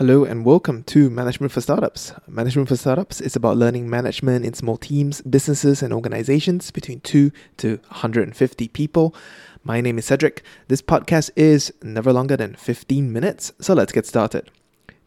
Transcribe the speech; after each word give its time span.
Hello 0.00 0.24
and 0.24 0.46
welcome 0.46 0.82
to 0.84 1.10
Management 1.10 1.52
for 1.52 1.60
Startups. 1.60 2.14
Management 2.26 2.70
for 2.70 2.76
Startups 2.76 3.20
is 3.20 3.36
about 3.36 3.58
learning 3.58 3.90
management 3.90 4.46
in 4.46 4.54
small 4.54 4.78
teams, 4.78 5.20
businesses, 5.20 5.82
and 5.82 5.92
organizations 5.92 6.70
between 6.70 7.00
2 7.00 7.30
to 7.58 7.76
150 7.88 8.68
people. 8.68 9.14
My 9.62 9.82
name 9.82 9.98
is 9.98 10.06
Cedric. 10.06 10.42
This 10.68 10.80
podcast 10.80 11.28
is 11.36 11.70
never 11.82 12.14
longer 12.14 12.34
than 12.34 12.54
15 12.54 13.12
minutes, 13.12 13.52
so 13.60 13.74
let's 13.74 13.92
get 13.92 14.06
started. 14.06 14.50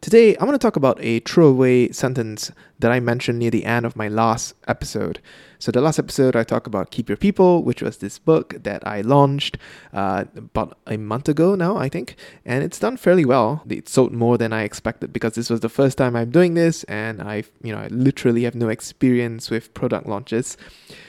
Today, 0.04 0.36
I 0.36 0.44
want 0.44 0.54
to 0.54 0.62
talk 0.62 0.76
about 0.76 0.98
a 1.00 1.20
throwaway 1.20 1.90
sentence 1.90 2.52
that 2.78 2.92
I 2.92 3.00
mentioned 3.00 3.38
near 3.38 3.50
the 3.50 3.64
end 3.64 3.86
of 3.86 3.96
my 3.96 4.06
last 4.06 4.54
episode. 4.68 5.18
So, 5.58 5.72
the 5.72 5.80
last 5.80 5.98
episode, 5.98 6.36
I 6.36 6.44
talked 6.44 6.66
about 6.66 6.90
Keep 6.90 7.08
Your 7.08 7.16
People, 7.16 7.62
which 7.62 7.80
was 7.80 7.96
this 7.96 8.18
book 8.18 8.54
that 8.64 8.86
I 8.86 9.00
launched 9.00 9.56
uh, 9.94 10.26
about 10.36 10.76
a 10.86 10.98
month 10.98 11.30
ago 11.30 11.54
now, 11.54 11.78
I 11.78 11.88
think, 11.88 12.16
and 12.44 12.62
it's 12.62 12.78
done 12.78 12.98
fairly 12.98 13.24
well. 13.24 13.62
It 13.66 13.88
sold 13.88 14.12
more 14.12 14.36
than 14.36 14.52
I 14.52 14.64
expected 14.64 15.10
because 15.10 15.36
this 15.36 15.48
was 15.48 15.60
the 15.60 15.70
first 15.70 15.96
time 15.96 16.16
I'm 16.16 16.30
doing 16.30 16.52
this, 16.52 16.84
and 16.84 17.22
I, 17.22 17.44
you 17.62 17.72
know, 17.72 17.78
I 17.78 17.86
literally 17.86 18.44
have 18.44 18.54
no 18.54 18.68
experience 18.68 19.50
with 19.50 19.72
product 19.72 20.06
launches. 20.06 20.58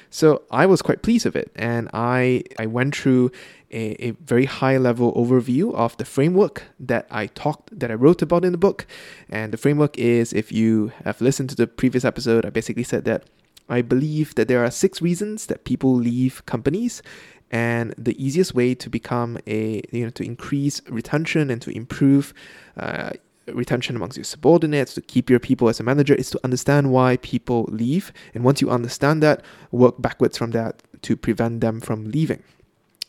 So 0.09 0.43
I 0.51 0.65
was 0.65 0.81
quite 0.81 1.01
pleased 1.01 1.25
with 1.25 1.35
it, 1.35 1.51
and 1.57 1.89
I 1.93 2.43
I 2.57 2.65
went 2.67 2.95
through 2.95 3.33
a, 3.75 4.07
a 4.07 4.11
very 4.11 4.45
high 4.45 4.77
level 4.77 5.13
overview 5.13 5.73
of 5.75 5.97
the 5.97 6.05
framework 6.05 6.63
that 6.79 7.05
I 7.11 7.27
talked 7.27 7.77
that 7.77 7.91
I 7.91 7.95
wrote 7.95 8.21
about 8.21 8.45
in 8.45 8.53
the 8.53 8.57
book. 8.57 8.87
And 9.29 9.51
the 9.51 9.57
framework 9.57 9.97
is 9.99 10.31
if 10.33 10.51
you 10.51 10.93
have 11.03 11.19
listened 11.19 11.49
to 11.49 11.55
the 11.55 11.67
previous 11.67 12.05
episode, 12.05 12.45
I 12.45 12.49
basically 12.49 12.83
said 12.83 13.03
that 13.05 13.25
I 13.67 13.81
believe 13.81 14.33
that 14.35 14.47
there 14.47 14.63
are 14.63 14.71
six 14.71 15.01
reasons 15.01 15.47
that 15.47 15.65
people 15.65 15.93
leave 15.93 16.45
companies. 16.45 17.03
And 17.51 17.93
the 17.97 18.15
easiest 18.23 18.55
way 18.55 18.73
to 18.75 18.89
become 18.89 19.37
a 19.45 19.81
you 19.91 20.05
know 20.05 20.09
to 20.11 20.23
increase 20.23 20.81
retention 20.89 21.51
and 21.51 21.61
to 21.61 21.69
improve 21.69 22.33
uh, 22.75 23.11
retention 23.47 23.95
amongst 23.95 24.17
your 24.17 24.23
subordinates 24.23 24.95
to 24.95 25.01
keep 25.01 25.29
your 25.29 25.39
people 25.39 25.69
as 25.69 25.79
a 25.79 25.83
manager 25.83 26.15
is 26.15 26.31
to 26.31 26.39
understand 26.43 26.91
why 26.91 27.17
people 27.17 27.65
leave. 27.69 28.11
And 28.33 28.43
once 28.43 28.61
you 28.61 28.71
understand 28.71 29.21
that 29.21 29.43
work 29.71 30.01
backwards 30.01 30.37
from 30.37 30.51
that 30.51 30.81
to 31.03 31.15
prevent 31.15 31.61
them 31.61 31.81
from 31.81 32.05
leaving 32.05 32.41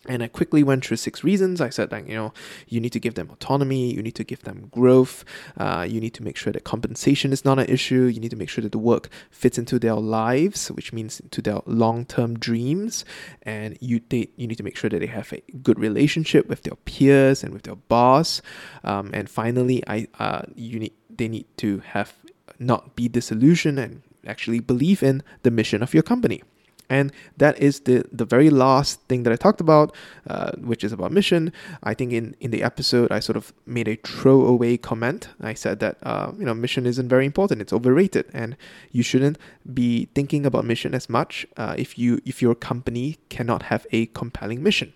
and 0.08 0.22
I 0.22 0.28
quickly 0.28 0.62
went 0.62 0.84
through 0.84 0.98
six 0.98 1.22
reasons. 1.24 1.60
I 1.60 1.70
said, 1.70 1.90
that, 1.90 2.08
you 2.08 2.14
know, 2.14 2.32
you 2.68 2.80
need 2.80 2.92
to 2.92 3.00
give 3.00 3.14
them 3.14 3.30
autonomy, 3.30 3.92
you 3.92 4.02
need 4.02 4.14
to 4.16 4.24
give 4.24 4.42
them 4.42 4.68
growth, 4.70 5.24
uh, 5.56 5.86
you 5.88 6.00
need 6.00 6.14
to 6.14 6.22
make 6.22 6.36
sure 6.36 6.52
that 6.52 6.64
compensation 6.64 7.32
is 7.32 7.44
not 7.44 7.58
an 7.58 7.66
issue, 7.66 8.04
you 8.04 8.20
need 8.20 8.30
to 8.30 8.36
make 8.36 8.48
sure 8.48 8.62
that 8.62 8.72
the 8.72 8.78
work 8.78 9.08
fits 9.30 9.58
into 9.58 9.78
their 9.78 9.94
lives, 9.94 10.68
which 10.70 10.92
means 10.92 11.20
to 11.30 11.42
their 11.42 11.60
long-term 11.66 12.38
dreams, 12.38 13.04
and 13.42 13.76
you 13.80 14.00
they, 14.08 14.28
you 14.36 14.46
need 14.46 14.58
to 14.58 14.64
make 14.64 14.76
sure 14.76 14.90
that 14.90 15.00
they 15.00 15.06
have 15.06 15.32
a 15.32 15.42
good 15.62 15.78
relationship 15.78 16.48
with 16.48 16.62
their 16.62 16.76
peers 16.76 17.42
and 17.42 17.52
with 17.52 17.62
their 17.62 17.76
boss, 17.76 18.42
um, 18.84 19.10
and 19.12 19.28
finally, 19.28 19.82
I 19.86 20.08
uh, 20.18 20.42
you 20.54 20.78
need 20.78 20.92
they 21.08 21.28
need 21.28 21.46
to 21.58 21.78
have 21.78 22.14
not 22.58 22.96
be 22.96 23.08
disillusioned 23.08 23.78
and 23.78 24.02
actually 24.26 24.60
believe 24.60 25.02
in 25.02 25.22
the 25.42 25.50
mission 25.50 25.82
of 25.82 25.94
your 25.94 26.02
company. 26.02 26.42
And 26.88 27.12
that 27.36 27.58
is 27.58 27.80
the, 27.80 28.04
the 28.12 28.24
very 28.24 28.50
last 28.50 29.00
thing 29.02 29.24
that 29.24 29.32
I 29.32 29.36
talked 29.36 29.60
about, 29.60 29.94
uh, 30.28 30.52
which 30.52 30.84
is 30.84 30.92
about 30.92 31.12
mission. 31.12 31.52
I 31.82 31.94
think 31.94 32.12
in, 32.12 32.36
in 32.40 32.50
the 32.50 32.62
episode, 32.62 33.10
I 33.10 33.20
sort 33.20 33.36
of 33.36 33.52
made 33.66 33.88
a 33.88 33.96
throwaway 33.96 34.76
comment. 34.76 35.28
I 35.40 35.54
said 35.54 35.80
that, 35.80 35.98
uh, 36.02 36.32
you 36.38 36.44
know, 36.44 36.54
mission 36.54 36.86
isn't 36.86 37.08
very 37.08 37.26
important. 37.26 37.60
It's 37.60 37.72
overrated. 37.72 38.26
And 38.32 38.56
you 38.92 39.02
shouldn't 39.02 39.38
be 39.72 40.06
thinking 40.14 40.46
about 40.46 40.64
mission 40.64 40.94
as 40.94 41.08
much 41.08 41.46
uh, 41.56 41.74
if, 41.76 41.98
you, 41.98 42.20
if 42.24 42.40
your 42.40 42.54
company 42.54 43.18
cannot 43.28 43.64
have 43.64 43.86
a 43.90 44.06
compelling 44.06 44.62
mission. 44.62 44.92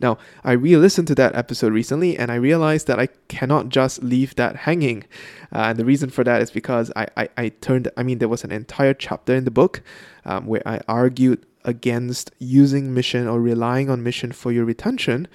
Now, 0.00 0.18
I 0.44 0.52
re 0.52 0.76
listened 0.76 1.08
to 1.08 1.14
that 1.16 1.34
episode 1.34 1.72
recently 1.72 2.16
and 2.16 2.30
I 2.30 2.36
realized 2.36 2.86
that 2.86 2.98
I 2.98 3.08
cannot 3.28 3.68
just 3.68 4.02
leave 4.02 4.34
that 4.36 4.56
hanging. 4.56 5.04
Uh, 5.52 5.70
and 5.70 5.78
the 5.78 5.84
reason 5.84 6.10
for 6.10 6.24
that 6.24 6.42
is 6.42 6.50
because 6.50 6.90
I, 6.96 7.06
I, 7.16 7.28
I, 7.36 7.48
turned, 7.48 7.90
I 7.96 8.02
mean, 8.02 8.18
there 8.18 8.28
was 8.28 8.44
an 8.44 8.52
entire 8.52 8.94
chapter 8.94 9.34
in 9.34 9.44
the 9.44 9.50
book 9.50 9.82
um, 10.24 10.46
where 10.46 10.62
I 10.66 10.80
argued 10.88 11.44
against 11.64 12.30
using 12.38 12.94
mission 12.94 13.26
or 13.26 13.40
relying 13.40 13.90
on 13.90 14.02
mission 14.02 14.32
for 14.32 14.52
your 14.52 14.64
retention. 14.64 15.28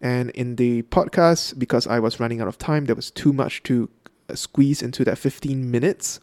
And 0.00 0.30
in 0.30 0.56
the 0.56 0.82
podcast, 0.82 1.58
because 1.58 1.86
I 1.86 1.98
was 1.98 2.20
running 2.20 2.40
out 2.40 2.48
of 2.48 2.58
time, 2.58 2.84
there 2.84 2.94
was 2.94 3.10
too 3.10 3.32
much 3.32 3.62
to 3.64 3.88
uh, 4.28 4.34
squeeze 4.34 4.82
into 4.82 5.04
that 5.04 5.18
15 5.18 5.70
minutes. 5.70 6.20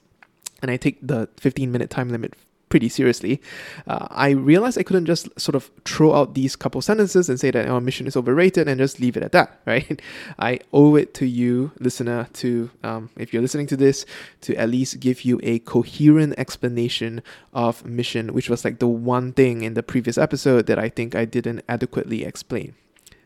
And 0.62 0.72
I 0.72 0.78
take 0.78 1.00
the 1.02 1.30
15 1.38 1.72
minute 1.72 1.90
time 1.90 2.10
limit 2.10 2.36
pretty 2.70 2.90
seriously, 2.90 3.42
uh, 3.88 4.08
I 4.10 4.30
realized 4.30 4.78
I 4.78 4.84
couldn't 4.84 5.06
just 5.06 5.30
sort 5.40 5.56
of 5.56 5.72
throw 5.86 6.14
out 6.14 6.34
these 6.34 6.56
couple 6.56 6.82
sentences 6.82 7.30
and 7.30 7.40
say 7.40 7.52
that 7.52 7.68
our 7.68 7.80
mission 7.80 8.08
is 8.08 8.18
overrated 8.18 8.68
and 8.68 8.80
just 8.80 9.00
leave 9.00 9.16
it 9.18 9.24
at 9.24 9.32
that, 9.34 9.60
right? 9.66 10.02
I 10.40 10.60
owe 10.74 10.96
it 10.96 11.14
to 11.16 11.26
you, 11.26 11.72
listener, 11.80 12.28
to, 12.34 12.70
um, 12.84 13.10
if 13.18 13.34
you're 13.34 13.42
listening 13.42 13.68
to 13.68 13.78
this, 13.78 14.06
to 14.42 14.56
at 14.56 14.70
least 14.70 15.00
give 15.00 15.22
you 15.22 15.40
a 15.44 15.60
coherent 15.60 16.36
explanation 16.38 17.22
of 17.54 17.86
mission, 17.86 18.34
which 18.34 18.50
was 18.50 18.66
like 18.66 18.80
the 18.80 18.88
one 18.88 19.34
thing 19.34 19.64
in 19.64 19.74
the 19.74 19.84
previous 19.84 20.18
episode 20.18 20.66
that 20.68 20.80
I 20.80 20.90
think 20.90 21.16
I 21.16 21.26
didn't 21.26 21.64
adequately 21.70 22.24
explain. 22.24 22.76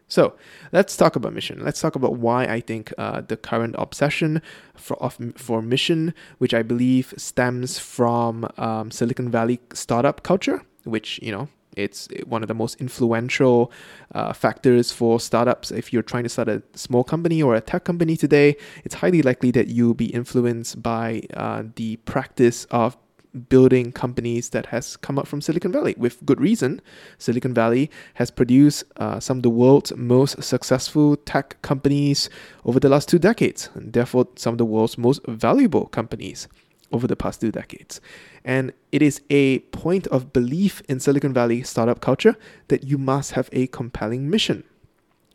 So 0.10 0.34
let's 0.72 0.98
talk 0.98 1.16
about 1.16 1.34
mission. 1.34 1.64
Let's 1.64 1.80
talk 1.80 1.96
about 1.96 2.16
why 2.16 2.46
I 2.46 2.60
think 2.60 2.92
uh, 2.98 3.22
the 3.22 3.38
current 3.38 3.76
obsession 3.78 4.42
for 4.76 5.02
of, 5.02 5.18
for 5.38 5.62
mission, 5.62 6.14
which 6.40 6.54
I 6.54 6.64
believe 6.64 7.14
stems 7.16 7.80
from 7.80 8.50
um, 8.58 8.92
Silicon 8.92 9.30
Valley 9.30 9.60
startup 9.74 10.24
culture, 10.24 10.64
which 10.84 11.20
you 11.22 11.32
know 11.32 11.48
it's 11.78 12.08
one 12.26 12.42
of 12.42 12.48
the 12.48 12.56
most 12.56 12.82
influential 12.82 13.72
uh, 14.16 14.34
factors 14.34 14.92
for 14.92 15.20
startups. 15.20 15.72
If 15.72 15.94
you're 15.94 16.04
trying 16.04 16.24
to 16.24 16.30
start 16.30 16.50
a 16.50 16.64
small 16.74 17.04
company 17.04 17.42
or 17.44 17.56
a 17.56 17.62
tech 17.62 17.84
company 17.84 18.18
today, 18.18 18.58
it's 18.84 18.96
highly 18.96 19.22
likely 19.22 19.52
that 19.52 19.68
you'll 19.68 19.94
be 19.94 20.08
influenced 20.08 20.82
by 20.82 21.22
uh, 21.36 21.64
the 21.76 21.98
practice 21.98 22.66
of 22.66 22.98
building 23.48 23.92
companies 23.92 24.50
that 24.50 24.68
has 24.68 24.98
come 24.98 25.18
up 25.18 25.28
from 25.28 25.42
Silicon 25.42 25.72
Valley 25.72 25.96
with 25.98 26.26
good 26.26 26.42
reason. 26.42 26.82
Silicon 27.18 27.54
Valley 27.54 27.90
has 28.16 28.32
produced 28.32 28.84
uh, 28.98 29.20
some 29.20 29.38
of 29.38 29.44
the 29.44 29.50
world's 29.50 29.96
most 29.96 30.42
successful 30.44 31.16
tech 31.16 31.62
companies 31.62 32.30
over 32.66 32.80
the 32.80 32.90
last 32.90 33.08
two 33.08 33.20
decades, 33.20 33.70
and 33.74 33.94
therefore 33.94 34.28
some 34.36 34.54
of 34.54 34.58
the 34.58 34.66
world's 34.66 34.98
most 34.98 35.22
valuable 35.28 35.86
companies 35.88 36.48
over 36.92 37.08
the 37.08 37.16
past 37.16 37.42
two 37.42 37.52
decades. 37.52 38.02
And 38.44 38.74
it 38.92 39.02
is 39.02 39.22
a 39.30 39.60
point 39.60 40.08
of 40.08 40.34
belief 40.34 40.82
in 40.90 41.00
Silicon 41.00 41.34
Valley 41.34 41.64
startup 41.64 42.02
culture 42.02 42.36
that 42.68 42.84
you 42.84 42.98
must 42.98 43.34
have 43.34 43.50
a 43.52 43.68
compelling 43.68 44.30
mission. 44.30 44.64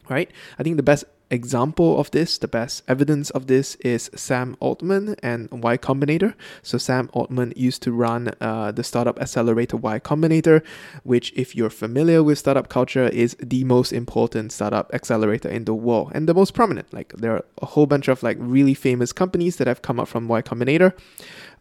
Right? 0.08 0.30
I 0.58 0.62
think 0.62 0.76
the 0.76 0.82
best 0.82 1.04
example 1.30 1.98
of 1.98 2.10
this, 2.10 2.38
the 2.38 2.48
best 2.48 2.82
evidence 2.86 3.30
of 3.30 3.46
this 3.46 3.74
is 3.76 4.10
Sam 4.14 4.56
Altman 4.60 5.16
and 5.22 5.48
Y 5.50 5.76
Combinator. 5.78 6.34
So 6.62 6.78
Sam 6.78 7.08
Altman 7.12 7.52
used 7.56 7.82
to 7.82 7.92
run 7.92 8.32
uh, 8.40 8.72
the 8.72 8.84
startup 8.84 9.20
accelerator 9.20 9.76
Y 9.76 9.98
Combinator, 9.98 10.62
which, 11.02 11.32
if 11.34 11.56
you're 11.56 11.70
familiar 11.70 12.22
with 12.22 12.38
startup 12.38 12.68
culture, 12.68 13.08
is 13.08 13.36
the 13.42 13.64
most 13.64 13.92
important 13.92 14.52
startup 14.52 14.92
accelerator 14.94 15.48
in 15.48 15.64
the 15.64 15.74
world 15.74 16.12
and 16.14 16.28
the 16.28 16.34
most 16.34 16.54
prominent. 16.54 16.92
Like 16.92 17.12
there 17.14 17.32
are 17.32 17.44
a 17.62 17.66
whole 17.66 17.86
bunch 17.86 18.08
of 18.08 18.22
like 18.22 18.36
really 18.40 18.74
famous 18.74 19.12
companies 19.12 19.56
that 19.56 19.66
have 19.66 19.82
come 19.82 19.98
up 19.98 20.08
from 20.08 20.28
Y 20.28 20.42
Combinator. 20.42 20.92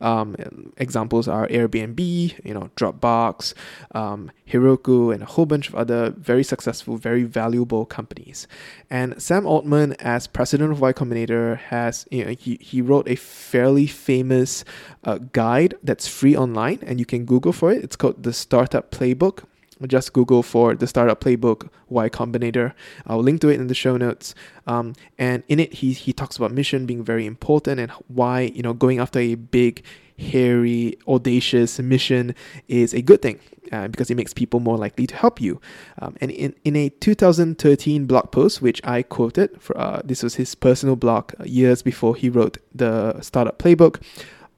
Um, 0.01 0.35
examples 0.77 1.29
are 1.29 1.47
Airbnb, 1.47 1.99
you 2.43 2.53
know, 2.53 2.69
Dropbox, 2.75 3.53
um, 3.95 4.31
Heroku, 4.49 5.13
and 5.13 5.23
a 5.23 5.25
whole 5.25 5.45
bunch 5.45 5.69
of 5.69 5.75
other 5.75 6.09
very 6.09 6.43
successful, 6.43 6.97
very 6.97 7.23
valuable 7.23 7.85
companies. 7.85 8.45
And 8.89 9.21
Sam 9.21 9.45
Altman, 9.45 9.52
as 9.99 10.27
president 10.27 10.71
of 10.71 10.81
Y 10.81 10.93
Combinator, 10.93 11.57
has 11.57 12.05
you 12.09 12.25
know 12.25 12.31
he, 12.31 12.57
he 12.61 12.81
wrote 12.81 13.07
a 13.07 13.15
fairly 13.15 13.87
famous 13.87 14.65
uh, 15.03 15.19
guide 15.31 15.75
that's 15.83 16.07
free 16.07 16.35
online, 16.35 16.79
and 16.83 16.99
you 16.99 17.05
can 17.05 17.25
Google 17.25 17.53
for 17.53 17.71
it. 17.71 17.83
It's 17.83 17.95
called 17.95 18.23
the 18.23 18.33
Startup 18.33 18.89
Playbook 18.91 19.43
just 19.87 20.13
Google 20.13 20.43
for 20.43 20.75
the 20.75 20.87
startup 20.87 21.19
playbook 21.19 21.69
Y 21.89 22.09
Combinator. 22.09 22.73
I'll 23.05 23.21
link 23.21 23.41
to 23.41 23.49
it 23.49 23.59
in 23.59 23.67
the 23.67 23.75
show 23.75 23.97
notes. 23.97 24.33
Um, 24.67 24.93
and 25.17 25.43
in 25.47 25.59
it, 25.59 25.73
he 25.73 25.93
he 25.93 26.13
talks 26.13 26.37
about 26.37 26.51
mission 26.51 26.85
being 26.85 27.03
very 27.03 27.25
important 27.25 27.79
and 27.79 27.91
why 28.07 28.41
you 28.41 28.61
know 28.61 28.73
going 28.73 28.99
after 28.99 29.19
a 29.19 29.35
big, 29.35 29.83
hairy, 30.17 30.97
audacious 31.07 31.79
mission 31.79 32.35
is 32.67 32.93
a 32.93 33.01
good 33.01 33.21
thing. 33.21 33.39
Uh, 33.71 33.87
because 33.87 34.11
it 34.11 34.15
makes 34.15 34.33
people 34.33 34.59
more 34.59 34.77
likely 34.77 35.07
to 35.07 35.15
help 35.15 35.41
you. 35.41 35.59
Um, 35.99 36.15
and 36.21 36.29
in, 36.29 36.53
in 36.63 36.75
a 36.75 36.89
2013 36.89 38.05
blog 38.05 38.29
post, 38.29 38.61
which 38.61 38.79
I 38.83 39.01
quoted, 39.01 39.59
for, 39.59 39.75
uh, 39.75 40.01
this 40.03 40.21
was 40.21 40.35
his 40.35 40.53
personal 40.53 40.95
blog 40.95 41.31
uh, 41.39 41.45
years 41.45 41.81
before 41.81 42.15
he 42.15 42.29
wrote 42.29 42.59
the 42.75 43.19
Startup 43.21 43.57
Playbook, 43.57 43.99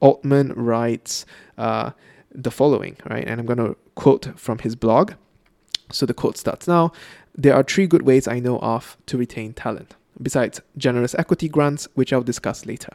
Altman 0.02 0.52
writes, 0.54 1.26
uh, 1.58 1.92
the 2.36 2.52
following, 2.52 2.98
right? 3.10 3.26
And 3.26 3.40
I'm 3.40 3.46
going 3.46 3.60
to 3.60 3.78
quote 3.96 4.38
from 4.38 4.60
his 4.60 4.76
blog. 4.76 5.14
So 5.92 6.06
the 6.06 6.14
quote 6.14 6.38
starts 6.38 6.68
now 6.68 6.92
There 7.36 7.56
are 7.56 7.64
three 7.64 7.88
good 7.88 8.02
ways 8.02 8.28
I 8.28 8.40
know 8.40 8.60
of 8.60 8.98
to 9.06 9.18
retain 9.18 9.54
talent, 9.54 9.96
besides 10.22 10.62
generous 10.78 11.16
equity 11.16 11.48
grants, 11.48 11.88
which 11.94 12.12
I'll 12.12 12.24
discuss 12.24 12.66
later. 12.66 12.90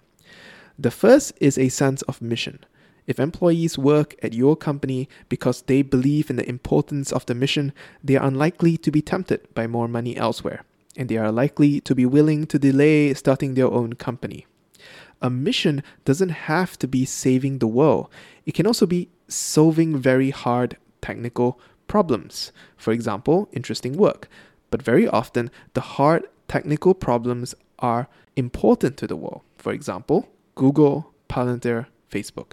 The 0.80 0.90
first 0.90 1.34
is 1.42 1.58
a 1.58 1.68
sense 1.68 2.00
of 2.02 2.22
mission. 2.22 2.64
If 3.06 3.20
employees 3.20 3.76
work 3.76 4.14
at 4.22 4.32
your 4.32 4.56
company 4.56 5.10
because 5.28 5.60
they 5.60 5.82
believe 5.82 6.30
in 6.30 6.36
the 6.36 6.48
importance 6.48 7.12
of 7.12 7.26
the 7.26 7.34
mission, 7.34 7.74
they 8.02 8.16
are 8.16 8.26
unlikely 8.26 8.78
to 8.78 8.90
be 8.90 9.02
tempted 9.02 9.46
by 9.52 9.66
more 9.66 9.88
money 9.88 10.16
elsewhere, 10.16 10.64
and 10.96 11.10
they 11.10 11.18
are 11.18 11.30
likely 11.30 11.80
to 11.82 11.94
be 11.94 12.06
willing 12.06 12.46
to 12.46 12.58
delay 12.58 13.12
starting 13.12 13.52
their 13.52 13.70
own 13.70 13.92
company. 13.92 14.46
a 15.22 15.30
mission 15.30 15.82
doesn't 16.04 16.30
have 16.30 16.78
to 16.78 16.88
be 16.88 17.04
saving 17.04 17.58
the 17.58 17.66
world. 17.66 18.08
It 18.46 18.54
can 18.54 18.66
also 18.66 18.86
be 18.86 19.08
solving 19.28 19.98
very 19.98 20.30
hard 20.30 20.76
technical 21.02 21.60
problems. 21.88 22.52
For 22.76 22.92
example, 22.92 23.48
interesting 23.52 23.96
work. 23.96 24.28
But 24.70 24.82
very 24.82 25.06
often, 25.06 25.50
the 25.74 25.80
hard 25.80 26.26
technical 26.48 26.94
problems 26.94 27.54
are 27.78 28.08
important 28.36 28.96
to 28.98 29.06
the 29.06 29.16
world. 29.16 29.42
For 29.58 29.72
example, 29.72 30.28
Google, 30.60 31.10
Palantir, 31.26 31.86
Facebook. 32.12 32.52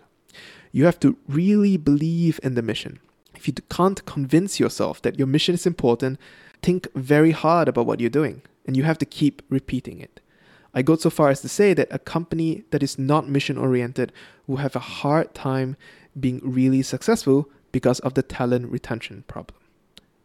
You 0.71 0.85
have 0.85 0.97
to 1.01 1.17
really 1.27 1.75
believe 1.75 2.39
in 2.41 2.55
the 2.55 2.61
mission. 2.61 2.99
If 3.35 3.49
you 3.49 3.53
can't 3.69 4.05
convince 4.05 4.61
yourself 4.61 5.01
that 5.01 5.17
your 5.19 5.27
mission 5.27 5.53
is 5.55 5.65
important, 5.65 6.17
think 6.61 6.87
very 6.95 7.31
hard 7.31 7.67
about 7.67 7.85
what 7.85 7.99
you're 7.99 8.09
doing, 8.09 8.43
and 8.65 8.77
you 8.77 8.83
have 8.83 8.97
to 8.99 9.05
keep 9.05 9.41
repeating 9.49 9.99
it. 9.99 10.21
I 10.73 10.83
go 10.83 10.95
so 10.95 11.09
far 11.09 11.27
as 11.27 11.41
to 11.41 11.49
say 11.49 11.73
that 11.73 11.89
a 11.91 11.99
company 11.99 12.63
that 12.71 12.81
is 12.81 12.97
not 12.97 13.27
mission 13.27 13.57
oriented 13.57 14.13
will 14.47 14.63
have 14.65 14.77
a 14.77 14.87
hard 15.01 15.33
time 15.33 15.75
being 16.17 16.39
really 16.41 16.83
successful 16.83 17.49
because 17.73 17.99
of 17.99 18.13
the 18.13 18.23
talent 18.23 18.71
retention 18.71 19.25
problem. 19.27 19.59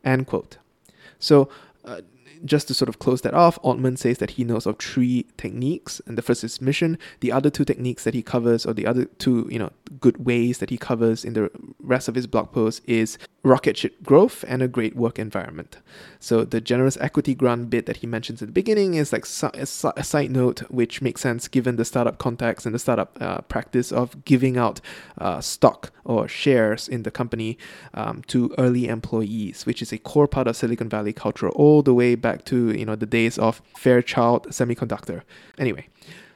End 0.05 0.29
quote. 0.29 0.59
So, 1.19 1.49
uh, 1.85 2.03
just 2.45 2.69
to 2.69 2.75
sort 2.75 2.89
of 2.89 2.99
close 2.99 3.21
that 3.23 3.35
off, 3.35 3.59
Altman 3.63 3.97
says 3.97 4.19
that 4.19 4.33
he 4.33 4.45
knows 4.45 4.67
of 4.67 4.79
three 4.79 5.27
techniques, 5.37 6.01
and 6.07 6.19
the 6.19 6.23
first 6.23 6.45
is 6.45 6.61
mission. 6.61 6.99
The 7.21 7.33
other 7.33 7.51
two 7.51 7.65
techniques 7.65 8.05
that 8.05 8.15
he 8.15 8.23
covers, 8.23 8.67
or 8.67 8.73
the 8.73 8.87
other 8.87 9.05
two, 9.05 9.49
you 9.51 9.59
know, 9.59 9.71
good 10.01 10.25
ways 10.25 10.59
that 10.59 10.71
he 10.71 10.79
covers 10.79 11.25
in 11.25 11.35
the 11.35 11.51
rest 11.81 12.09
of 12.09 12.15
his 12.15 12.27
blog 12.27 12.53
post, 12.53 12.83
is 12.87 13.19
rocket 13.45 13.77
ship 13.77 14.03
growth 14.05 14.45
and 14.47 14.63
a 14.63 14.69
great 14.69 14.95
work 14.95 15.19
environment. 15.19 15.79
So 16.21 16.45
the 16.45 16.61
generous 16.61 16.97
equity 17.01 17.35
grant 17.35 17.71
bit 17.71 17.87
that 17.87 17.99
he 17.99 18.07
mentions 18.07 18.41
at 18.41 18.49
the 18.49 18.53
beginning 18.53 18.95
is 18.95 19.13
like 19.13 19.27
a 19.55 19.67
side 19.67 20.31
note, 20.31 20.61
which 20.71 21.03
makes 21.03 21.21
sense 21.23 21.49
given 21.49 21.77
the 21.77 21.85
startup 21.85 22.19
context 22.19 22.67
and 22.67 22.75
the 22.75 22.79
startup 22.79 23.19
uh, 23.21 23.41
practice 23.43 23.91
of 23.91 24.25
giving 24.25 24.57
out 24.57 24.81
uh, 25.19 25.41
stock 25.41 25.91
or 26.05 26.29
shares 26.29 26.89
in 26.89 27.03
the 27.03 27.11
company 27.11 27.59
um, 27.95 28.23
to 28.27 28.55
early 28.59 28.89
employees, 28.89 29.67
which 29.67 29.83
is 29.83 29.93
a 29.93 29.99
core 29.99 30.29
part 30.29 30.47
of 30.47 30.57
Silicon 30.57 30.89
Valley 30.89 31.13
culture 31.13 31.49
all 31.51 31.83
the 31.83 31.95
way 31.95 32.15
back 32.23 32.45
to 32.47 32.71
you 32.73 32.87
know 32.87 32.97
the 32.97 33.07
days 33.07 33.39
of 33.39 33.61
Fairchild 33.77 34.49
Semiconductor. 34.49 35.23
Anyway. 35.59 35.89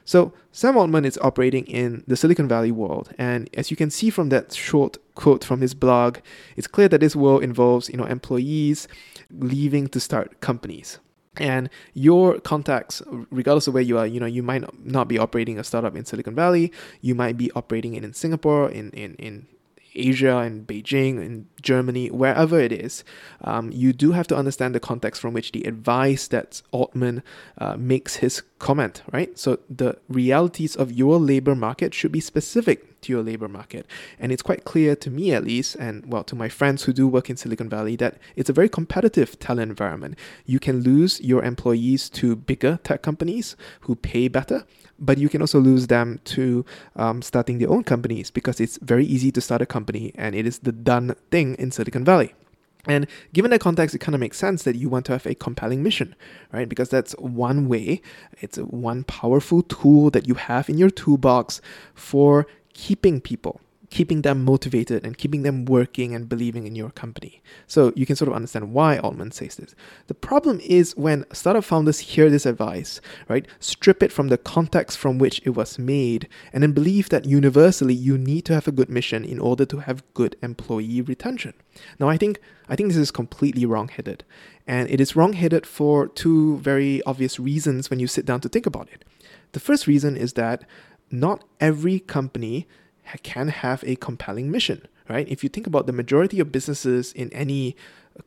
So 0.05 0.31
Sam 0.53 0.77
Altman 0.77 1.03
is 1.03 1.19
operating 1.21 1.65
in 1.67 2.05
the 2.07 2.15
Silicon 2.15 2.47
Valley 2.47 2.71
world, 2.71 3.13
and 3.17 3.49
as 3.55 3.69
you 3.69 3.75
can 3.75 3.89
see 3.89 4.09
from 4.09 4.29
that 4.29 4.53
short 4.53 4.95
quote 5.15 5.43
from 5.43 5.59
his 5.59 5.73
blog, 5.73 6.19
it's 6.55 6.65
clear 6.65 6.87
that 6.87 7.01
this 7.01 7.13
world 7.13 7.43
involves 7.43 7.89
you 7.89 7.97
know 7.97 8.05
employees 8.05 8.87
leaving 9.29 9.87
to 9.89 9.99
start 9.99 10.39
companies. 10.39 10.99
And 11.39 11.69
your 11.93 12.39
contacts, 12.39 13.01
regardless 13.29 13.67
of 13.67 13.73
where 13.73 13.83
you 13.83 13.97
are, 13.97 14.07
you 14.07 14.19
know, 14.19 14.25
you 14.25 14.41
might 14.41 14.63
not 14.83 15.07
be 15.07 15.19
operating 15.19 15.59
a 15.59 15.63
startup 15.63 15.95
in 15.95 16.05
Silicon 16.05 16.35
Valley. 16.35 16.71
You 17.01 17.13
might 17.13 17.37
be 17.37 17.51
operating 17.51 17.95
it 17.95 18.03
in 18.03 18.13
Singapore, 18.13 18.69
in 18.69 18.91
in 18.91 19.15
in 19.15 19.47
Asia, 19.93 20.37
in 20.39 20.65
Beijing, 20.65 21.23
in 21.23 21.47
Germany, 21.67 22.07
wherever 22.09 22.57
it 22.67 22.71
is, 22.71 23.03
um, 23.41 23.65
you 23.73 23.91
do 23.91 24.13
have 24.13 24.27
to 24.27 24.37
understand 24.37 24.73
the 24.73 24.79
context 24.79 25.21
from 25.21 25.33
which 25.33 25.51
the 25.51 25.63
advice 25.63 26.29
that 26.29 26.61
Altman 26.71 27.23
uh, 27.57 27.75
makes 27.75 28.15
his 28.23 28.41
comment, 28.57 29.03
right? 29.11 29.37
So 29.37 29.59
the 29.69 29.97
realities 30.07 30.77
of 30.77 30.93
your 30.93 31.19
labor 31.19 31.55
market 31.55 31.93
should 31.93 32.13
be 32.13 32.21
specific 32.21 33.01
to 33.01 33.13
your 33.13 33.21
labor 33.21 33.49
market. 33.49 33.85
And 34.19 34.31
it's 34.31 34.41
quite 34.41 34.63
clear 34.63 34.95
to 34.95 35.09
me, 35.09 35.33
at 35.33 35.43
least, 35.43 35.75
and 35.75 36.05
well, 36.11 36.23
to 36.23 36.35
my 36.35 36.49
friends 36.49 36.83
who 36.83 36.93
do 36.93 37.07
work 37.07 37.29
in 37.29 37.37
Silicon 37.37 37.69
Valley, 37.69 37.95
that 37.97 38.17
it's 38.35 38.49
a 38.49 38.53
very 38.53 38.69
competitive 38.69 39.37
talent 39.39 39.69
environment. 39.69 40.15
You 40.45 40.59
can 40.59 40.81
lose 40.81 41.19
your 41.21 41.43
employees 41.43 42.09
to 42.11 42.35
bigger 42.35 42.79
tech 42.83 43.01
companies 43.01 43.55
who 43.81 43.95
pay 43.95 44.27
better, 44.29 44.63
but 44.99 45.17
you 45.17 45.29
can 45.29 45.41
also 45.41 45.59
lose 45.59 45.87
them 45.87 46.19
to 46.25 46.65
um, 46.95 47.21
starting 47.21 47.59
their 47.59 47.69
own 47.69 47.83
companies 47.83 48.31
because 48.31 48.59
it's 48.59 48.77
very 48.81 49.05
easy 49.05 49.31
to 49.31 49.41
start 49.41 49.61
a 49.61 49.65
company 49.65 50.11
and 50.15 50.35
it 50.35 50.45
is 50.47 50.59
the 50.59 50.71
done 50.71 51.15
thing 51.31 51.55
in 51.57 51.71
Silicon 51.71 52.05
Valley. 52.05 52.33
And 52.87 53.05
given 53.33 53.51
that 53.51 53.59
context, 53.59 53.93
it 53.93 53.99
kind 53.99 54.15
of 54.15 54.21
makes 54.21 54.37
sense 54.37 54.63
that 54.63 54.77
you 54.77 54.87
want 54.87 55.05
to 55.07 55.11
have 55.11 55.25
a 55.25 55.35
compelling 55.35 55.83
mission, 55.83 56.15
right? 56.53 56.69
Because 56.69 56.89
that's 56.89 57.11
one 57.13 57.67
way, 57.67 58.01
it's 58.39 58.57
one 58.57 59.03
powerful 59.03 59.61
tool 59.63 60.09
that 60.11 60.27
you 60.27 60.35
have 60.35 60.69
in 60.69 60.77
your 60.77 60.89
toolbox 60.89 61.59
for 61.93 62.47
keeping 62.73 63.19
people 63.19 63.59
keeping 63.89 64.21
them 64.21 64.43
motivated 64.43 65.05
and 65.05 65.17
keeping 65.17 65.43
them 65.43 65.65
working 65.65 66.13
and 66.13 66.27
believing 66.27 66.67
in 66.67 66.75
your 66.75 66.89
company. 66.91 67.41
So 67.67 67.93
you 67.95 68.05
can 68.05 68.15
sort 68.15 68.27
of 68.27 68.35
understand 68.35 68.73
why 68.73 68.97
Altman 68.97 69.31
says 69.31 69.55
this. 69.55 69.75
The 70.07 70.13
problem 70.13 70.59
is 70.61 70.95
when 70.97 71.25
startup 71.31 71.63
founders 71.63 71.99
hear 71.99 72.29
this 72.29 72.45
advice, 72.45 72.99
right, 73.29 73.47
strip 73.59 74.03
it 74.03 74.11
from 74.11 74.27
the 74.27 74.37
context 74.37 74.97
from 74.97 75.17
which 75.17 75.41
it 75.45 75.51
was 75.51 75.79
made, 75.79 76.27
and 76.51 76.63
then 76.63 76.73
believe 76.73 77.09
that 77.09 77.25
universally 77.25 77.93
you 77.93 78.17
need 78.17 78.43
to 78.45 78.53
have 78.53 78.67
a 78.67 78.73
good 78.73 78.89
mission 78.89 79.23
in 79.23 79.39
order 79.39 79.65
to 79.65 79.79
have 79.79 80.03
good 80.13 80.35
employee 80.41 81.01
retention. 81.01 81.53
Now 81.99 82.09
I 82.09 82.17
think 82.17 82.39
I 82.69 82.75
think 82.75 82.89
this 82.89 82.97
is 82.97 83.11
completely 83.11 83.65
wrong-headed. 83.65 84.25
And 84.67 84.89
it 84.89 84.99
is 84.99 85.15
wrong-headed 85.15 85.65
for 85.65 86.09
two 86.09 86.57
very 86.57 87.01
obvious 87.03 87.39
reasons 87.39 87.89
when 87.89 87.99
you 87.99 88.07
sit 88.07 88.25
down 88.25 88.41
to 88.41 88.49
think 88.49 88.65
about 88.65 88.89
it. 88.91 89.05
The 89.53 89.61
first 89.61 89.87
reason 89.87 90.17
is 90.17 90.33
that 90.33 90.65
not 91.09 91.45
every 91.61 91.99
company 91.99 92.67
can 93.17 93.47
have 93.47 93.83
a 93.87 93.95
compelling 93.95 94.51
mission, 94.51 94.85
right? 95.07 95.25
If 95.29 95.43
you 95.43 95.49
think 95.49 95.65
about 95.65 95.87
the 95.87 95.93
majority 95.93 96.41
of 96.41 96.51
businesses 96.51 97.13
in 97.13 97.31
any 97.31 97.77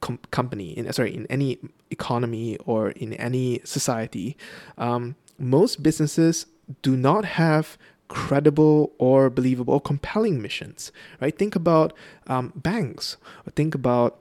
com- 0.01 0.21
company, 0.31 0.77
in 0.77 0.91
sorry, 0.93 1.15
in 1.15 1.27
any 1.27 1.59
economy 1.91 2.57
or 2.65 2.91
in 2.91 3.13
any 3.15 3.61
society, 3.65 4.37
um, 4.79 5.17
most 5.39 5.83
businesses 5.83 6.47
do 6.81 6.97
not 6.97 7.25
have 7.25 7.77
credible 8.09 8.93
or 8.99 9.31
believable 9.31 9.75
or 9.75 9.81
compelling 9.81 10.43
missions, 10.43 10.91
right? 11.21 11.37
Think 11.37 11.55
about 11.55 11.93
um, 12.27 12.53
banks, 12.57 13.17
or 13.47 13.51
think 13.53 13.75
about 13.75 14.19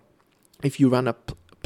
if 0.61 0.79
you 0.79 0.89
run 0.89 1.07
a 1.07 1.15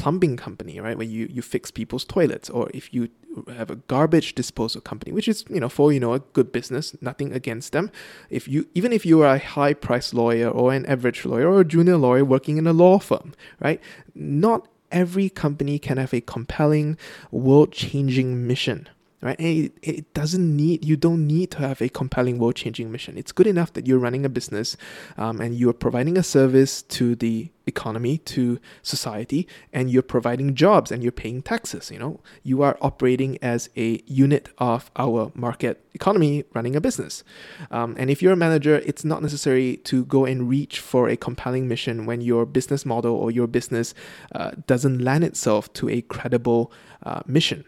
plumbing 0.03 0.35
company, 0.35 0.81
right, 0.81 0.97
where 0.97 1.07
you, 1.07 1.29
you 1.31 1.41
fix 1.41 1.71
people's 1.71 2.03
toilets, 2.03 2.49
or 2.49 2.69
if 2.73 2.93
you 2.93 3.07
have 3.55 3.71
a 3.71 3.77
garbage 3.77 4.35
disposal 4.35 4.81
company, 4.81 5.13
which 5.13 5.29
is 5.29 5.45
you 5.49 5.61
know 5.61 5.69
for 5.69 5.93
you 5.93 5.99
know 5.99 6.13
a 6.13 6.19
good 6.19 6.51
business, 6.51 6.93
nothing 6.99 7.31
against 7.31 7.71
them. 7.71 7.89
If 8.29 8.45
you 8.45 8.67
even 8.73 8.91
if 8.91 9.05
you 9.05 9.21
are 9.21 9.35
a 9.35 9.39
high 9.39 9.73
price 9.73 10.13
lawyer 10.13 10.49
or 10.49 10.73
an 10.73 10.85
average 10.87 11.23
lawyer 11.23 11.47
or 11.47 11.61
a 11.61 11.65
junior 11.65 11.95
lawyer 11.95 12.25
working 12.25 12.57
in 12.57 12.67
a 12.67 12.73
law 12.73 12.99
firm, 12.99 13.33
right, 13.61 13.79
not 14.13 14.67
every 14.91 15.29
company 15.29 15.79
can 15.79 15.95
have 15.95 16.13
a 16.13 16.19
compelling, 16.19 16.97
world 17.31 17.71
changing 17.71 18.45
mission, 18.45 18.89
right? 19.23 19.39
And 19.39 19.47
it, 19.47 19.73
it 19.81 20.13
doesn't 20.13 20.55
need, 20.55 20.83
you 20.83 20.97
don't 20.97 21.25
need 21.25 21.49
to 21.51 21.59
have 21.59 21.81
a 21.81 21.89
compelling 21.89 22.37
world 22.37 22.55
changing 22.55 22.91
mission. 22.91 23.17
It's 23.17 23.31
good 23.31 23.47
enough 23.47 23.73
that 23.73 23.87
you're 23.87 23.97
running 23.97 24.25
a 24.25 24.29
business 24.29 24.75
um, 25.17 25.39
and 25.39 25.55
you're 25.55 25.73
providing 25.73 26.17
a 26.17 26.23
service 26.23 26.81
to 26.83 27.15
the 27.15 27.49
economy, 27.65 28.17
to 28.17 28.59
society, 28.81 29.47
and 29.71 29.89
you're 29.89 30.03
providing 30.03 30.53
jobs 30.53 30.91
and 30.91 31.01
you're 31.01 31.13
paying 31.13 31.41
taxes. 31.41 31.89
You 31.89 31.99
know, 31.99 32.19
you 32.43 32.61
are 32.61 32.77
operating 32.81 33.37
as 33.41 33.69
a 33.77 34.03
unit 34.05 34.49
of 34.57 34.91
our 34.97 35.31
market 35.33 35.79
economy 35.93 36.43
running 36.53 36.75
a 36.75 36.81
business. 36.81 37.23
Um, 37.71 37.95
and 37.97 38.09
if 38.09 38.21
you're 38.21 38.33
a 38.33 38.37
manager, 38.37 38.81
it's 38.85 39.05
not 39.05 39.21
necessary 39.21 39.77
to 39.85 40.03
go 40.05 40.25
and 40.25 40.49
reach 40.49 40.79
for 40.79 41.07
a 41.07 41.15
compelling 41.15 41.69
mission 41.69 42.05
when 42.05 42.19
your 42.19 42.45
business 42.45 42.85
model 42.85 43.15
or 43.15 43.31
your 43.31 43.47
business 43.47 43.93
uh, 44.35 44.51
doesn't 44.67 44.99
lend 44.99 45.23
itself 45.23 45.71
to 45.73 45.87
a 45.87 46.01
credible 46.01 46.71
uh, 47.03 47.21
mission. 47.25 47.63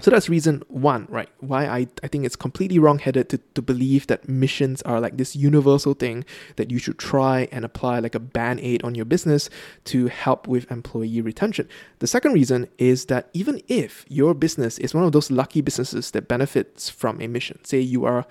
So 0.00 0.10
that's 0.10 0.28
reason 0.28 0.62
one, 0.66 1.06
right? 1.08 1.28
Why 1.38 1.66
I, 1.66 1.86
I 2.02 2.08
think 2.08 2.26
it's 2.26 2.34
completely 2.34 2.80
wrong 2.80 2.98
headed 2.98 3.28
to, 3.28 3.38
to 3.54 3.62
believe 3.62 4.08
that 4.08 4.28
missions 4.28 4.82
are 4.82 5.00
like 5.00 5.18
this 5.18 5.36
universal 5.36 5.94
thing 5.94 6.24
that 6.56 6.72
you 6.72 6.78
should 6.78 6.98
try 6.98 7.48
and 7.52 7.64
apply 7.64 8.00
like 8.00 8.16
a 8.16 8.20
band 8.20 8.58
aid 8.60 8.82
on 8.82 8.96
your 8.96 9.04
business 9.04 9.48
to 9.84 10.08
help 10.08 10.48
with 10.48 10.68
employee 10.70 11.20
retention. 11.20 11.68
The 12.00 12.08
second 12.08 12.32
reason 12.32 12.66
is 12.76 13.04
that 13.06 13.30
even 13.34 13.62
if 13.68 14.04
your 14.08 14.34
business 14.34 14.78
is 14.78 14.94
one 14.94 15.04
of 15.04 15.12
those 15.12 15.30
lucky 15.30 15.60
businesses 15.60 16.10
that 16.10 16.26
benefits 16.26 16.90
from 16.90 17.20
a 17.20 17.28
mission, 17.28 17.64
say 17.64 17.78
you 17.78 18.04
are 18.04 18.26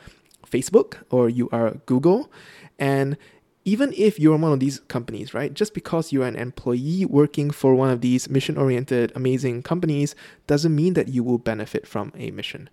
Facebook 0.46 0.98
or 1.10 1.30
you 1.30 1.48
are 1.54 1.78
Google, 1.86 2.30
and 2.78 3.18
even 3.66 3.94
if 3.96 4.20
you're 4.20 4.38
one 4.38 4.52
of 4.52 4.60
these 4.60 4.80
companies, 4.82 5.34
right? 5.34 5.54
Just 5.54 5.74
because 5.74 6.12
you're 6.12 6.28
an 6.28 6.36
employee 6.36 7.06
working 7.06 7.50
for 7.50 7.76
one 7.76 7.90
of 7.90 8.02
these 8.02 8.30
mission 8.30 8.58
oriented, 8.58 9.12
amazing 9.16 9.64
companies 9.64 10.16
doesn't 10.48 10.76
mean 10.76 10.94
that 10.94 11.08
you 11.08 11.24
will 11.24 11.38
benefit 11.38 11.88
from 11.88 12.12
a 12.16 12.32
mission. 12.32 12.70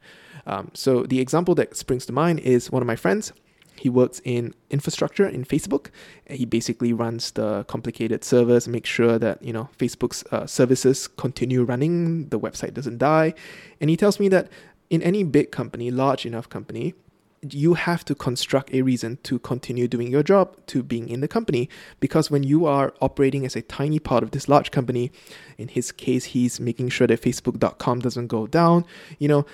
Um, 0.47 0.71
so, 0.75 1.05
the 1.05 1.21
example 1.21 1.55
that 1.57 1.77
springs 1.77 2.07
to 2.07 2.13
mind 2.13 2.41
is 2.41 2.71
one 2.71 2.83
of 2.83 2.87
my 2.87 2.97
friends. 2.97 3.33
He 3.77 3.89
works 3.89 4.21
in 4.25 4.55
infrastructure 4.69 5.27
in 5.27 5.45
Facebook. 5.45 5.87
He 6.29 6.45
basically 6.45 6.93
runs 6.93 7.31
the 7.31 7.65
complicated 7.65 8.25
servers, 8.25 8.69
makes 8.69 8.91
sure 8.91 9.19
that 9.19 9.43
you 9.43 9.53
know 9.53 9.69
Facebook's 9.79 10.25
uh, 10.33 10.47
services 10.47 11.09
continue 11.09 11.63
running, 11.63 12.29
the 12.29 12.39
website 12.39 12.75
doesn't 12.75 12.99
die. 12.99 13.33
And 13.81 13.89
he 13.89 13.97
tells 13.97 14.19
me 14.21 14.29
that 14.29 14.49
in 14.91 15.03
any 15.03 15.23
big 15.23 15.51
company, 15.51 15.91
large 15.91 16.27
enough 16.27 16.49
company, 16.49 16.95
you 17.43 17.75
have 17.75 18.05
to 18.05 18.15
construct 18.15 18.73
a 18.75 18.83
reason 18.83 19.19
to 19.23 19.39
continue 19.39 19.89
doing 19.89 20.09
your 20.09 20.23
job, 20.23 20.55
to 20.67 20.83
being 20.83 21.09
in 21.09 21.21
the 21.21 21.29
company. 21.29 21.69
Because 21.99 22.31
when 22.31 22.43
you 22.43 22.67
are 22.67 22.93
operating 23.01 23.47
as 23.47 23.57
a 23.57 23.63
tiny 23.63 23.99
part 23.99 24.23
of 24.23 24.33
this 24.33 24.49
large 24.49 24.71
company, 24.71 25.11
in 25.57 25.69
his 25.69 25.91
case, 25.91 26.27
he's 26.27 26.61
making 26.61 26.91
sure 26.91 27.07
that 27.07 27.23
Facebook.com 27.23 28.01
doesn't 28.01 28.27
go 28.27 28.47
down, 28.47 28.85
you 29.19 29.29
know, 29.29 29.47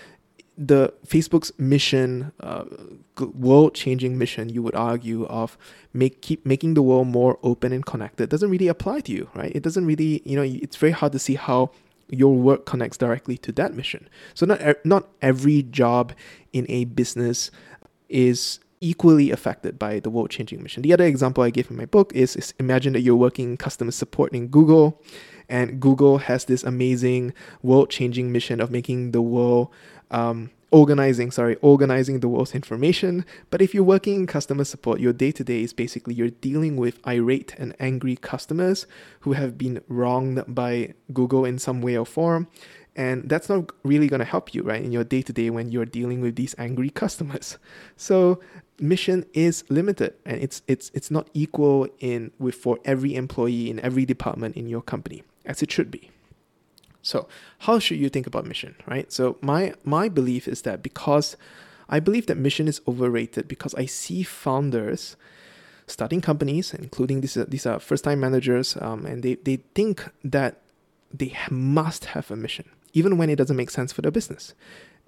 the 0.59 0.93
Facebook's 1.07 1.53
mission, 1.59 2.33
uh, 2.41 2.65
world-changing 3.35 4.17
mission, 4.17 4.49
you 4.49 4.63
would 4.63 4.75
argue 4.75 5.27
of 5.27 5.59
make 5.93 6.23
keep 6.23 6.47
making 6.47 6.75
the 6.75 6.83
world 6.83 7.07
more 7.09 7.39
open 7.43 7.73
and 7.73 7.85
connected 7.85 8.31
doesn't 8.31 8.51
really 8.51 8.69
apply 8.69 9.01
to 9.01 9.13
you, 9.13 9.29
right? 9.35 9.53
It 9.55 9.63
doesn't 9.63 9.85
really, 9.85 10.23
you 10.25 10.35
know, 10.35 10.43
it's 10.43 10.77
very 10.77 10.93
hard 10.93 11.13
to 11.13 11.19
see 11.19 11.35
how 11.35 11.73
your 12.09 12.35
work 12.35 12.67
connects 12.67 12.97
directly 12.97 13.37
to 13.39 13.53
that 13.53 13.75
mission. 13.75 14.09
So 14.35 14.47
not 14.47 14.85
not 14.85 15.09
every 15.21 15.63
job 15.63 16.13
in 16.53 16.65
a 16.69 16.85
business 16.85 17.51
is 18.09 18.61
equally 18.81 19.31
affected 19.31 19.79
by 19.79 20.01
the 20.01 20.11
world 20.11 20.31
changing 20.31 20.63
mission. 20.63 20.83
The 20.83 20.93
other 20.93 21.05
example 21.05 21.43
I 21.43 21.51
gave 21.51 21.71
in 21.71 21.77
my 21.77 21.87
book 21.87 22.13
is, 22.15 22.37
is 22.37 22.55
imagine 22.59 22.93
that 22.93 23.01
you're 23.01 23.17
working 23.17 23.57
customer 23.57 23.91
support 23.91 24.33
in 24.33 24.49
Google 24.49 25.03
and 25.49 25.81
Google 25.81 26.19
has 26.19 26.45
this 26.45 26.63
amazing 26.65 27.33
world 27.63 27.91
changing 27.91 28.33
mission 28.33 28.61
of 28.61 28.71
making 28.71 29.13
the 29.13 29.23
world 29.23 29.71
um, 30.11 30.51
organizing 30.73 31.31
sorry 31.31 31.57
organizing 31.63 32.21
the 32.21 32.29
world's 32.29 32.55
information 32.55 33.25
but 33.51 33.63
if 33.63 33.73
you're 33.73 33.85
working 33.85 34.17
in 34.17 34.27
customer 34.27 34.65
support 34.65 34.99
your 34.99 35.13
day 35.13 35.31
to 35.31 35.45
day 35.45 35.63
is 35.63 35.73
basically 35.73 36.13
you're 36.13 36.31
dealing 36.31 36.77
with 36.77 36.99
irate 37.07 37.55
and 37.57 37.75
angry 37.79 38.17
customers 38.17 38.87
who 39.21 39.33
have 39.33 39.57
been 39.57 39.81
wronged 39.87 40.43
by 40.49 40.93
google 41.13 41.45
in 41.45 41.57
some 41.57 41.81
way 41.81 41.97
or 41.97 42.05
form 42.05 42.49
and 42.97 43.29
that's 43.29 43.49
not 43.49 43.71
really 43.85 44.09
going 44.09 44.21
to 44.21 44.25
help 44.25 44.55
you 44.55 44.63
right 44.63 44.83
in 44.83 44.91
your 44.91 45.05
day 45.05 45.23
to 45.23 45.33
day 45.33 45.51
when 45.51 45.71
you're 45.71 45.85
dealing 45.85 46.21
with 46.21 46.35
these 46.37 46.55
angry 46.59 46.91
customers. 47.03 47.59
So 47.97 48.41
mission 48.81 49.25
is 49.35 49.65
limited 49.69 50.15
and 50.25 50.43
it's 50.43 50.63
it's 50.67 50.91
it's 50.95 51.11
not 51.11 51.29
equal 51.35 51.89
in 52.01 52.33
with 52.39 52.55
for 52.55 52.79
every 52.85 53.15
employee 53.15 53.71
in 53.71 53.79
every 53.81 54.05
department 54.05 54.57
in 54.57 54.67
your 54.67 54.83
company 54.83 55.23
as 55.45 55.63
it 55.63 55.71
should 55.71 55.91
be. 55.91 56.11
So 57.03 57.29
how 57.61 57.79
should 57.79 57.99
you 57.99 58.09
think 58.09 58.27
about 58.27 58.47
mission 58.47 58.75
right? 58.87 59.13
So 59.13 59.37
my 59.41 59.75
my 59.85 60.09
belief 60.09 60.49
is 60.49 60.63
that 60.63 60.83
because 60.83 61.37
i 61.89 62.01
believe 62.01 62.27
that 62.27 62.37
mission 62.37 62.67
is 62.67 62.81
overrated 62.89 63.47
because 63.47 63.73
i 63.77 63.87
see 63.87 64.23
founders 64.25 65.17
starting 65.87 66.21
companies 66.21 66.75
including 66.75 67.21
these 67.21 67.35
these 67.49 67.67
are 67.67 67.79
first 67.79 68.05
time 68.05 68.19
managers 68.21 68.77
um, 68.81 69.07
and 69.07 69.23
they, 69.23 69.35
they 69.37 69.57
think 69.75 70.05
that 70.25 70.63
they 71.13 71.33
must 71.51 72.07
have 72.07 72.31
a 72.31 72.37
mission 72.37 72.69
even 72.93 73.19
when 73.19 73.31
it 73.31 73.37
doesn't 73.37 73.57
make 73.57 73.71
sense 73.71 73.93
for 73.93 74.03
their 74.03 74.11
business 74.11 74.55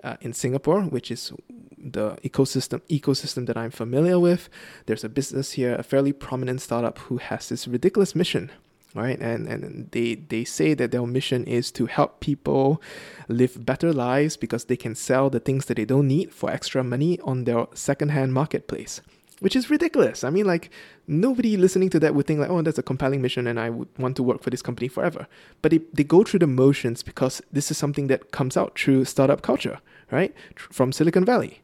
uh, 0.05 0.17
in 0.21 0.33
Singapore, 0.33 0.83
which 0.83 1.11
is 1.11 1.33
the 1.77 2.17
ecosystem 2.25 2.81
ecosystem 2.89 3.47
that 3.47 3.57
I'm 3.57 3.71
familiar 3.71 4.19
with. 4.19 4.49
There's 4.87 5.05
a 5.05 5.09
business 5.09 5.53
here, 5.53 5.75
a 5.75 5.83
fairly 5.83 6.13
prominent 6.13 6.61
startup 6.61 6.99
who 6.99 7.19
has 7.19 7.49
this 7.49 7.69
ridiculous 7.69 8.15
mission, 8.15 8.51
right? 8.95 9.19
And 9.19 9.49
and 9.49 9.91
they 9.91 10.15
they 10.17 10.45
say 10.45 10.75
that 10.75 10.91
their 10.91 11.07
mission 11.07 11.45
is 11.45 11.71
to 11.73 11.87
help 11.87 12.21
people 12.21 12.83
live 13.29 13.65
better 13.65 13.93
lives 13.93 14.37
because 14.37 14.65
they 14.65 14.77
can 14.77 14.95
sell 14.95 15.31
the 15.31 15.41
things 15.41 15.67
that 15.67 15.77
they 15.77 15.85
don't 15.85 16.09
need 16.09 16.33
for 16.33 16.51
extra 16.51 16.83
money 16.85 17.19
on 17.21 17.45
their 17.45 17.67
secondhand 17.75 18.33
marketplace 18.33 19.01
which 19.41 19.57
is 19.57 19.71
ridiculous. 19.71 20.25
I 20.25 20.31
mean, 20.31 20.47
like, 20.47 20.71
nobody 21.07 21.57
listening 21.57 21.91
to 21.91 22.01
that 22.01 22.15
would 22.15 22.27
think, 22.27 22.41
like, 22.41 22.51
oh, 22.51 22.63
that's 22.63 22.79
a 22.79 22.83
compelling 22.83 23.23
mission 23.23 23.47
and 23.47 23.59
I 23.59 23.71
would 23.71 23.89
want 23.99 24.17
to 24.17 24.23
work 24.23 24.43
for 24.43 24.51
this 24.51 24.63
company 24.63 24.89
forever. 24.89 25.27
But 25.63 25.71
they, 25.71 25.81
they 25.93 26.05
go 26.05 26.25
through 26.25 26.41
the 26.41 26.47
motions 26.47 27.03
because 27.03 27.43
this 27.53 27.71
is 27.71 27.79
something 27.79 28.09
that 28.09 28.31
comes 28.31 28.57
out 28.57 28.79
through 28.79 29.05
startup 29.05 29.43
culture, 29.43 29.81
right? 30.11 30.35
From 30.57 30.93
Silicon 30.93 31.25
Valley. 31.25 31.63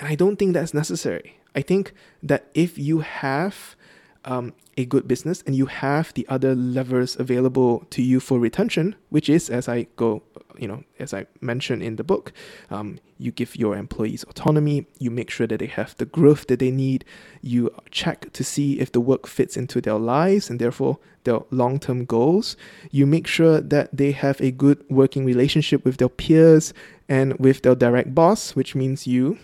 And 0.00 0.08
I 0.08 0.14
don't 0.14 0.36
think 0.36 0.54
that's 0.54 0.74
necessary. 0.74 1.38
I 1.54 1.62
think 1.62 1.92
that 2.22 2.46
if 2.54 2.78
you 2.78 3.00
have 3.00 3.76
um, 4.24 4.52
a 4.76 4.84
good 4.84 5.06
business 5.06 5.42
and 5.46 5.54
you 5.54 5.66
have 5.66 6.12
the 6.14 6.26
other 6.28 6.54
levers 6.54 7.16
available 7.18 7.84
to 7.90 8.02
you 8.02 8.20
for 8.20 8.38
retention, 8.38 8.96
which 9.10 9.28
is, 9.28 9.50
as 9.50 9.68
I 9.68 9.86
go, 9.96 10.22
you 10.58 10.68
know, 10.68 10.84
as 10.98 11.12
I 11.12 11.26
mentioned 11.40 11.82
in 11.82 11.96
the 11.96 12.04
book, 12.04 12.32
um, 12.70 12.98
you 13.18 13.32
give 13.32 13.56
your 13.56 13.76
employees 13.76 14.24
autonomy, 14.24 14.86
you 14.98 15.10
make 15.10 15.30
sure 15.30 15.46
that 15.46 15.58
they 15.58 15.66
have 15.66 15.96
the 15.96 16.04
growth 16.04 16.46
that 16.48 16.58
they 16.58 16.70
need, 16.70 17.04
you 17.42 17.70
check 17.90 18.32
to 18.32 18.44
see 18.44 18.80
if 18.80 18.92
the 18.92 19.00
work 19.00 19.26
fits 19.26 19.56
into 19.56 19.80
their 19.80 19.98
lives 19.98 20.50
and 20.50 20.60
therefore 20.60 20.98
their 21.24 21.40
long 21.50 21.78
term 21.78 22.04
goals, 22.04 22.56
you 22.90 23.06
make 23.06 23.26
sure 23.26 23.60
that 23.60 23.96
they 23.96 24.12
have 24.12 24.40
a 24.40 24.50
good 24.50 24.84
working 24.88 25.24
relationship 25.24 25.84
with 25.84 25.96
their 25.96 26.08
peers 26.08 26.72
and 27.08 27.38
with 27.38 27.62
their 27.62 27.74
direct 27.74 28.14
boss, 28.14 28.54
which 28.54 28.74
means 28.74 29.06
you 29.06 29.38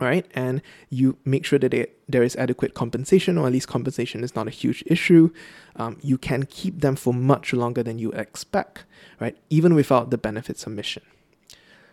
right? 0.00 0.26
And 0.34 0.62
you 0.88 1.18
make 1.24 1.44
sure 1.44 1.58
that 1.58 1.90
there 2.08 2.22
is 2.22 2.34
adequate 2.36 2.74
compensation, 2.74 3.38
or 3.38 3.46
at 3.46 3.52
least 3.52 3.68
compensation 3.68 4.24
is 4.24 4.34
not 4.34 4.48
a 4.48 4.50
huge 4.50 4.82
issue. 4.86 5.30
Um, 5.76 5.98
you 6.02 6.18
can 6.18 6.44
keep 6.44 6.80
them 6.80 6.96
for 6.96 7.12
much 7.14 7.52
longer 7.52 7.82
than 7.82 7.98
you 7.98 8.10
expect, 8.12 8.84
right? 9.20 9.36
Even 9.50 9.74
without 9.74 10.10
the 10.10 10.18
benefits 10.18 10.66
of 10.66 10.72
mission. 10.72 11.02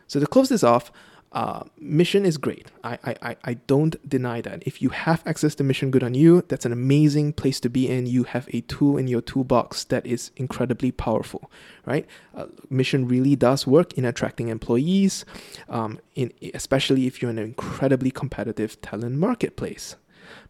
So 0.07 0.19
to 0.19 0.27
close 0.27 0.49
this 0.49 0.63
off, 0.63 0.91
uh, 1.33 1.63
mission 1.77 2.25
is 2.25 2.37
great. 2.37 2.67
I, 2.83 2.97
I, 3.03 3.35
I 3.43 3.53
don't 3.53 3.95
deny 4.07 4.41
that. 4.41 4.63
If 4.65 4.81
you 4.81 4.89
have 4.89 5.21
access 5.25 5.55
to 5.55 5.63
Mission 5.63 5.91
Good 5.91 6.03
on 6.03 6.13
You, 6.13 6.43
that's 6.47 6.65
an 6.65 6.71
amazing 6.71 7.33
place 7.33 7.59
to 7.61 7.69
be 7.69 7.87
in. 7.89 8.05
You 8.05 8.23
have 8.23 8.47
a 8.53 8.61
tool 8.61 8.97
in 8.97 9.07
your 9.07 9.21
toolbox 9.21 9.83
that 9.85 10.05
is 10.05 10.31
incredibly 10.37 10.91
powerful, 10.91 11.51
right? 11.85 12.07
Uh, 12.33 12.45
mission 12.69 13.07
really 13.07 13.35
does 13.35 13.67
work 13.67 13.93
in 13.93 14.05
attracting 14.05 14.47
employees, 14.47 15.25
um, 15.67 15.99
in, 16.15 16.31
especially 16.53 17.07
if 17.07 17.21
you're 17.21 17.31
in 17.31 17.39
an 17.39 17.45
incredibly 17.45 18.09
competitive 18.09 18.79
talent 18.81 19.17
marketplace. 19.17 19.97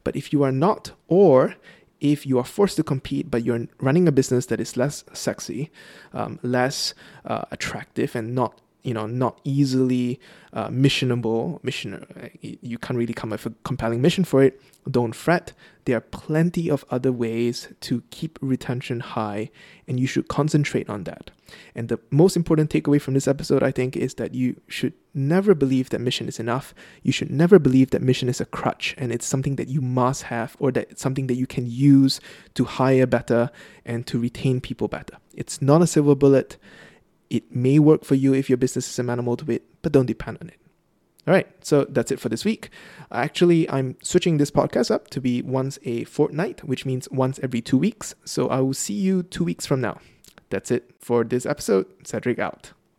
But 0.04 0.16
if 0.16 0.32
you 0.32 0.44
are 0.44 0.52
not, 0.52 0.92
or 1.08 1.56
if 2.00 2.26
you 2.26 2.38
are 2.38 2.46
forced 2.46 2.76
to 2.76 2.84
compete, 2.84 3.32
but 3.32 3.44
you're 3.44 3.68
running 3.80 4.08
a 4.08 4.12
business 4.12 4.46
that 4.48 4.60
is 4.60 4.78
less 4.78 5.04
sexy, 5.14 5.72
um, 6.14 6.40
less 6.44 6.94
uh, 7.26 7.46
attractive, 7.52 8.16
and 8.16 8.36
not 8.36 8.62
you 8.88 8.94
know 8.94 9.06
not 9.06 9.42
easily 9.44 10.18
uh, 10.54 10.70
missionable 10.70 11.62
mission 11.62 11.94
uh, 11.94 12.30
you 12.42 12.78
can't 12.78 12.98
really 12.98 13.14
come 13.14 13.34
up 13.34 13.44
with 13.44 13.54
a 13.54 13.56
compelling 13.64 14.02
mission 14.02 14.24
for 14.24 14.42
it. 14.42 14.62
Don't 14.90 15.12
fret. 15.14 15.52
There 15.84 15.98
are 15.98 16.02
plenty 16.02 16.70
of 16.70 16.86
other 16.90 17.12
ways 17.12 17.68
to 17.82 18.02
keep 18.12 18.40
retention 18.42 19.02
high 19.02 19.52
and 19.90 20.00
you 20.00 20.08
should 20.08 20.30
concentrate 20.30 20.90
on 20.90 21.04
that. 21.04 21.32
And 21.76 21.90
the 21.90 22.00
most 22.12 22.38
important 22.38 22.70
takeaway 22.70 23.02
from 23.02 23.14
this 23.14 23.28
episode 23.28 23.62
i 23.62 23.72
think 23.72 23.98
is 23.98 24.14
that 24.16 24.34
you 24.34 24.62
should 24.70 24.94
never 25.14 25.54
believe 25.54 25.90
that 25.90 26.00
mission 26.00 26.30
is 26.30 26.40
enough. 26.40 26.74
You 27.04 27.12
should 27.12 27.30
never 27.30 27.60
believe 27.60 27.90
that 27.90 28.02
mission 28.02 28.30
is 28.30 28.40
a 28.40 28.46
crutch 28.46 28.96
and 28.98 29.12
it's 29.12 29.26
something 29.26 29.58
that 29.58 29.68
you 29.68 29.82
must 29.82 30.24
have 30.24 30.56
or 30.60 30.72
that 30.72 30.92
it's 30.92 31.02
something 31.02 31.28
that 31.28 31.36
you 31.36 31.48
can 31.48 31.66
use 31.68 32.22
to 32.54 32.64
hire 32.64 33.06
better 33.06 33.52
and 33.84 34.08
to 34.08 34.18
retain 34.18 34.62
people 34.62 34.88
better. 34.88 35.18
It's 35.36 35.62
not 35.62 35.82
a 35.82 35.88
silver 35.88 36.16
bullet 36.16 36.56
it 37.30 37.56
may 37.56 37.80
work 37.80 38.06
for 38.06 38.16
you 38.16 38.34
if 38.34 38.50
your 38.50 38.58
business 38.58 38.90
is 38.90 39.00
amenable 39.00 39.38
to 39.38 39.52
it, 39.52 39.64
but 39.82 39.92
don't 39.92 40.06
depend 40.06 40.38
on 40.42 40.50
it. 40.50 40.60
All 41.28 41.34
right, 41.34 41.48
so 41.60 41.86
that's 41.90 42.10
it 42.10 42.22
for 42.22 42.30
this 42.30 42.46
week. 42.46 42.70
Actually, 43.12 43.70
I'm 43.70 43.98
switching 44.02 44.38
this 44.38 44.50
podcast 44.50 44.90
up 44.90 45.10
to 45.10 45.20
be 45.20 45.42
once 45.42 45.78
a 45.84 46.06
fortnight, 46.06 46.64
which 46.64 46.86
means 46.86 47.10
once 47.12 47.38
every 47.44 47.60
two 47.60 47.78
weeks. 47.78 48.16
So 48.24 48.48
I 48.48 48.62
will 48.62 48.74
see 48.74 48.94
you 48.94 49.24
two 49.24 49.44
weeks 49.44 49.66
from 49.66 49.82
now. 49.82 50.00
That's 50.50 50.72
it 50.72 50.92
for 51.00 51.26
this 51.26 51.46
episode. 51.46 51.88
Cedric 52.06 52.40
out. 52.40 52.72